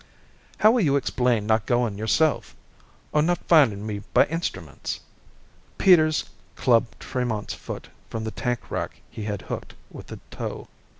"How 0.57 0.71
will 0.71 0.81
you 0.81 0.95
explain 0.95 1.45
not 1.45 1.67
going 1.67 1.95
yourself? 1.95 2.55
Or 3.11 3.21
not 3.21 3.37
finding 3.47 3.85
me 3.85 4.01
by 4.15 4.25
instruments?" 4.25 4.99
Peters 5.77 6.23
clubbed 6.55 6.99
Tremont's 6.99 7.53
foot 7.53 7.87
from 8.09 8.23
the 8.23 8.31
tank 8.31 8.71
rack 8.71 9.01
he 9.11 9.25
had 9.25 9.43
hooked 9.43 9.75
with 9.91 10.07
the 10.07 10.19
toe. 10.31 10.67